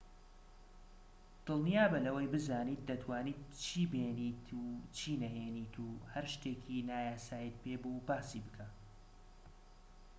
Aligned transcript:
دڵنیابە 1.45 1.99
لەوەی 2.05 2.31
بزانیت 2.33 2.81
دەتوانیت 2.89 3.39
چی 3.63 3.81
بێنیت 3.91 4.45
و 4.61 4.63
چی 4.97 5.11
نەهێنیت 5.23 5.73
و 5.85 5.89
هەر 6.13 6.25
شتێکی 6.33 6.85
نایاساییت 6.89 7.55
پێبوو 7.63 8.03
باسی 8.07 8.41
بکە 8.45 8.67